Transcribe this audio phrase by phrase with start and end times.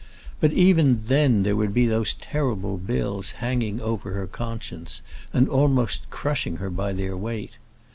[0.39, 6.09] But even then there would be those terrible bills hanging over her conscience, and almost
[6.09, 7.59] crushing her by their weight.